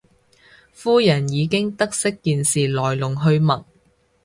[0.73, 3.65] 夫人已經得悉件事來龍去脈